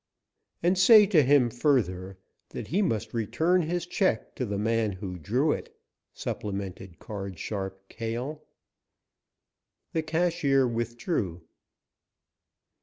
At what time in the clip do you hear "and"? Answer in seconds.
0.63-0.79